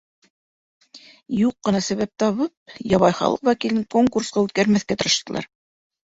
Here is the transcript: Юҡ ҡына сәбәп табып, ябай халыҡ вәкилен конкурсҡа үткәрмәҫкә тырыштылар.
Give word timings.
Юҡ 1.39 1.57
ҡына 1.67 1.81
сәбәп 1.87 2.11
табып, 2.23 2.71
ябай 2.93 3.15
халыҡ 3.17 3.45
вәкилен 3.49 3.83
конкурсҡа 3.97 4.43
үткәрмәҫкә 4.47 4.97
тырыштылар. 5.03 5.49